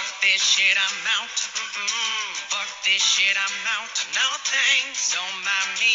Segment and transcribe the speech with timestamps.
[0.00, 1.28] Fuck this shit, I'm out.
[1.28, 2.32] Mm-mm.
[2.48, 3.96] Fuck this shit, I'm out.
[4.16, 5.92] No thanks, don't mind me.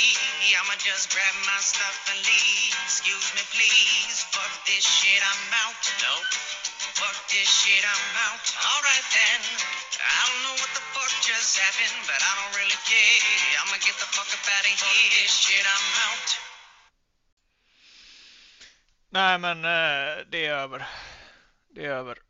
[0.62, 2.70] I'ma just grab my stuff and leave.
[2.86, 4.22] Excuse me, please.
[4.30, 5.82] Fuck this shit, I'm out.
[6.06, 6.14] No.
[7.02, 8.46] Fuck this shit, I'm out.
[8.78, 9.42] Alright then.
[9.98, 13.58] I don't know what the fuck just happened, but I don't really care.
[13.66, 14.86] I'ma get the fuck up out of here.
[14.86, 16.30] Fuck this shit, I'm out.
[19.10, 20.86] Nej, men eh, det är över.
[21.74, 22.25] Det är över.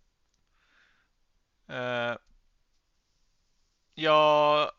[4.06, 4.72] Jag,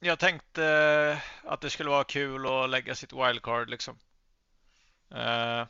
[0.00, 3.98] jag tänkte att det skulle vara kul att lägga sitt wildcard liksom.
[5.12, 5.66] Uh,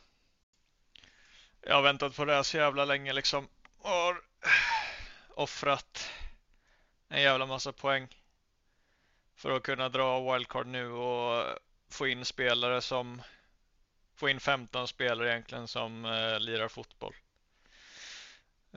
[1.61, 3.47] jag har väntat på det här så jävla länge liksom.
[3.81, 4.21] Har
[5.29, 6.11] offrat
[7.09, 8.07] en jävla massa poäng
[9.35, 11.45] för att kunna dra wildcard nu och
[11.89, 13.21] få in spelare som
[14.15, 17.15] få in 15 spelare egentligen som uh, lirar fotboll.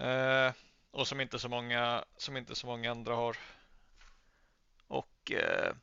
[0.01, 0.53] Uh,
[0.91, 3.37] och som inte så många som inte så många andra har.
[4.87, 5.75] Och eh,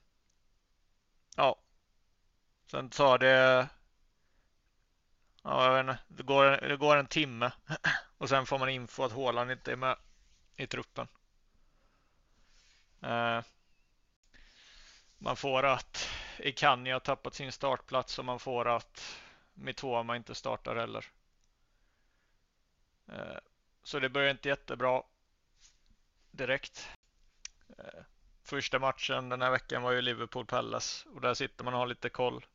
[1.36, 1.56] ja,
[2.66, 3.70] sen tar det.
[5.44, 7.52] Ja, jag vet inte, det går, det går en timme
[8.18, 9.98] och sen får man info att Håland inte är med
[10.56, 11.08] i truppen.
[13.02, 13.42] Eh,
[15.18, 19.22] man får att Ikani har tappat sin startplats och man får att
[19.54, 21.06] Mitoma inte startar heller.
[23.08, 23.38] Eh,
[23.88, 25.04] så det börjar inte jättebra
[26.32, 26.90] direkt.
[27.78, 28.04] Eh,
[28.44, 32.10] första matchen den här veckan var ju Liverpool-Palace och där sitter man och har lite
[32.10, 32.46] koll.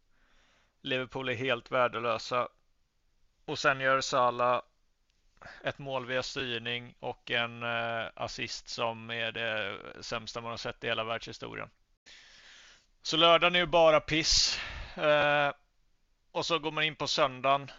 [0.83, 2.48] Liverpool är helt värdelösa.
[3.44, 4.62] Och sen gör Salah
[5.64, 10.84] ett mål via styrning och en eh, assist som är det sämsta man har sett
[10.84, 11.70] i hela världshistorien.
[13.02, 14.61] Så lördagen är ju bara piss.
[14.96, 15.52] Eh,
[16.33, 17.70] och så går man in på söndagen.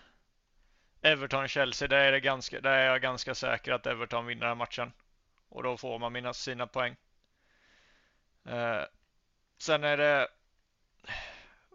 [1.03, 4.93] Everton-Chelsea, där är, det ganska, där är jag ganska säker att Everton vinner den matchen.
[5.49, 6.95] Och då får man mina, sina poäng.
[8.45, 8.81] Eh,
[9.57, 10.28] sen är det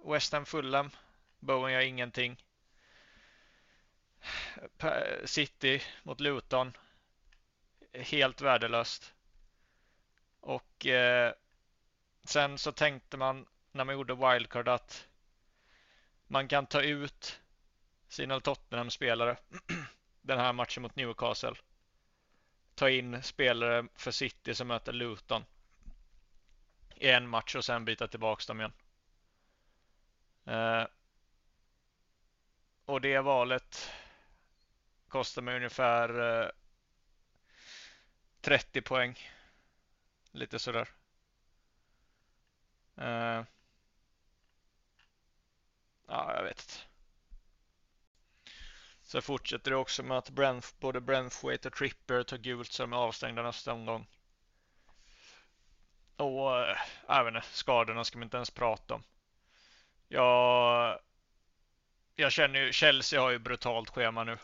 [0.04, 0.91] West Ham Fulham.
[1.38, 2.44] Bowen gör ingenting.
[5.25, 6.76] City mot Luton.
[7.92, 9.14] Helt värdelöst.
[10.41, 11.32] Och eh,
[12.24, 15.08] sen så tänkte man när man gjorde wildcard att
[16.26, 17.41] man kan ta ut
[18.08, 19.36] sina Tottenham-spelare
[20.22, 21.54] den här matchen mot Newcastle.
[22.74, 25.44] Ta in spelare för City som möter Luton
[26.97, 28.72] i en match och sen byta tillbaks dem igen.
[30.44, 30.86] Eh,
[32.84, 33.91] och det valet
[35.08, 36.50] kostar mig ungefär eh,
[38.41, 39.18] 30 poäng.
[40.32, 40.88] Lite sådär.
[42.97, 43.44] Eh,
[46.06, 46.88] ja, jag vet inte.
[49.08, 52.92] Så fortsätter det också med att Brent, både Brentwaite och Tripper tar gult så de
[52.92, 54.06] är avstängda nästa omgång.
[56.16, 56.60] Och
[57.08, 59.02] äh, skadorna ska man inte ens prata om.
[60.08, 60.98] Jag,
[62.14, 64.38] jag känner ju, Chelsea har ju brutalt schema nu.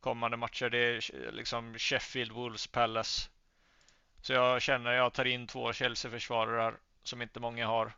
[0.00, 3.30] Kommande matcher, det är eh, liksom Sheffield, Wolves, Palace.
[4.22, 7.92] Så jag känner jag tar in två Chelsea-försvarare som inte många har.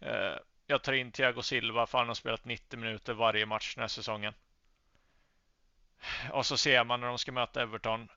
[0.00, 0.36] Eh,
[0.66, 3.88] jag tar in Thiago Silva för han har spelat 90 minuter varje match den här
[3.88, 4.34] säsongen.
[6.32, 8.08] Och så ser man när de ska möta Everton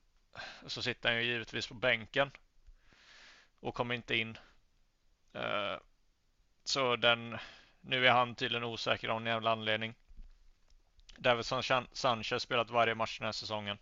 [0.67, 2.31] så sitter han ju givetvis på bänken
[3.59, 4.37] och kommer inte in.
[5.33, 5.77] Eh,
[6.63, 7.37] så den,
[7.81, 9.95] nu är han tydligen osäker av någon jävla anledning.
[11.17, 13.77] Davidson Sanchez spelat varje match den här säsongen.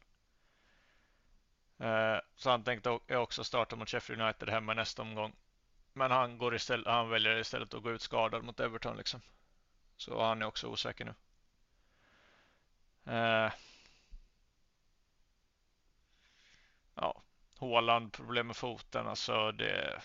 [1.79, 5.35] Eh, så han tänkte också starta mot Sheffield United hemma nästa omgång.
[5.93, 9.21] Men han, går istället, han väljer istället att gå ut skadad mot Everton liksom.
[9.97, 11.13] Så han är också osäker nu.
[13.13, 13.51] Eh.
[17.01, 17.21] Ja,
[17.59, 19.07] Håland problem med foten.
[19.07, 20.01] Alltså det.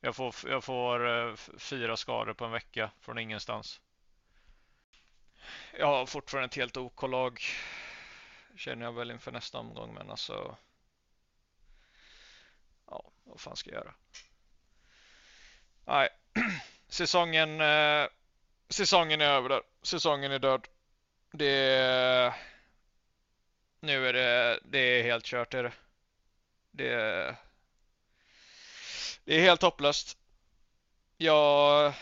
[0.00, 3.80] Jag får, jag får eh, fyra skador på en vecka från ingenstans.
[5.78, 7.40] Jag har fortfarande ett helt OK-lag.
[8.56, 10.56] Känner jag väl inför nästa omgång, men alltså
[12.86, 13.94] ja, vad fan ska jag göra?
[15.84, 16.08] Nej,
[16.88, 18.06] säsongen, eh,
[18.68, 19.62] säsongen är över där.
[19.82, 20.68] Säsongen är död.
[21.32, 22.34] Det
[23.84, 25.72] nu är det, det är helt kört är det.
[26.70, 27.36] Det,
[29.24, 30.18] det är helt hopplöst.
[31.16, 31.94] Jag,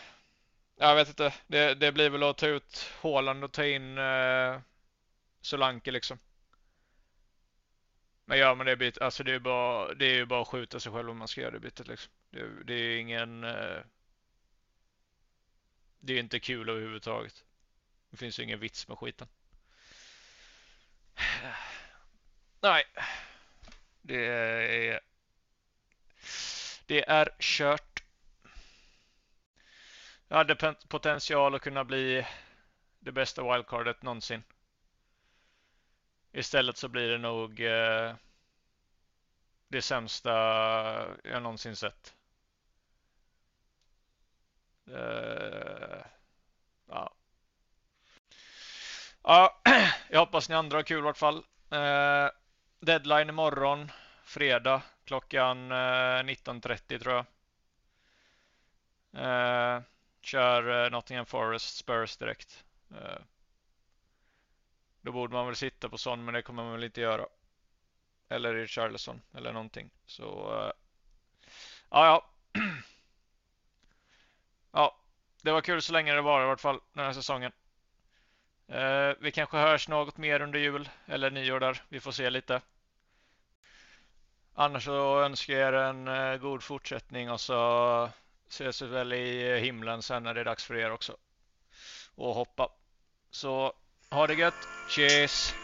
[0.77, 1.33] jag vet inte.
[1.47, 4.59] Det, det blir väl att ta ut Håland och ta in eh,
[5.41, 6.17] Solanke liksom.
[8.25, 10.79] Men gör man det bytet, alltså det är bara, det är ju bara att skjuta
[10.79, 12.13] sig själv om man ska göra det bytet liksom.
[12.29, 13.79] Det, det är ingen, eh,
[15.99, 17.43] det är inte kul överhuvudtaget.
[18.09, 19.27] Det finns ju ingen vits med skiten.
[22.63, 22.83] Nej.
[24.01, 24.99] Det är...
[26.85, 28.03] Det är kört.
[30.27, 32.27] Jag hade potential att kunna bli
[32.99, 34.43] det bästa wildcardet någonsin.
[36.31, 38.15] Istället så blir det nog eh,
[39.67, 40.31] det sämsta
[41.23, 42.15] jag någonsin sett.
[44.87, 46.05] Uh,
[46.87, 47.13] ja.
[49.23, 49.61] ja,
[50.09, 51.37] jag hoppas ni andra har kul i vart fall.
[51.73, 52.42] Uh,
[52.85, 53.91] deadline imorgon,
[54.23, 57.25] fredag klockan eh, 19.30 tror jag.
[59.13, 59.81] Eh,
[60.21, 62.63] kör eh, Nottingham Forest Spurs direkt.
[65.01, 67.25] Då borde man väl sitta på sån, men det kommer man väl inte göra.
[68.29, 69.89] Eller i Charleston eller någonting.
[70.05, 70.23] Så
[71.89, 72.29] ja, ja.
[74.71, 74.97] Ja,
[75.41, 77.51] det var kul så länge det var i vart fall den här säsongen.
[78.67, 81.81] Eh, vi kanske hörs något mer under jul eller nyår där.
[81.89, 82.61] Vi får se lite.
[84.55, 88.09] Annars så önskar jag er en eh, god fortsättning och så
[88.49, 91.17] ses vi väl i himlen sen när det är dags för er också.
[92.15, 92.69] Och hoppa.
[93.31, 93.73] Så
[94.11, 94.67] ha det gött.
[94.89, 95.62] Cheers!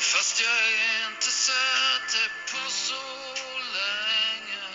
[0.00, 3.34] Fast jag inte sett dig på så
[3.72, 4.68] länge.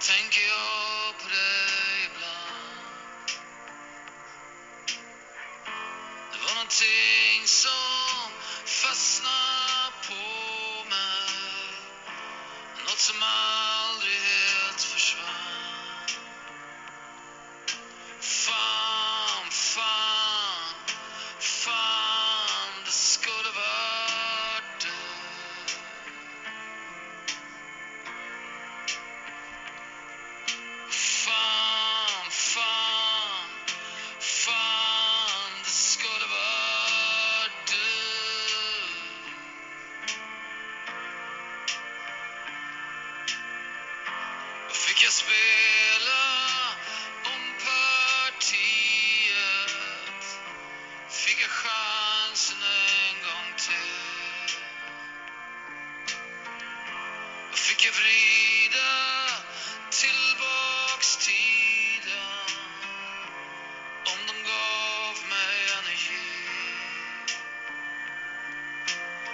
[0.00, 3.28] Tänker jag på dig ibland.
[6.32, 8.32] Det var någonting som
[8.64, 9.61] fastnade
[51.52, 54.56] chansen en gång till.
[57.50, 58.92] Då fick jag vrida
[59.90, 62.48] tillbaks tiden.
[64.12, 66.28] Om de gav mig energi.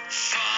[0.09, 0.48] Fan.